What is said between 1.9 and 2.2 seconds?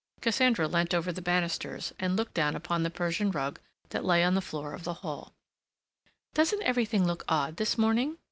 and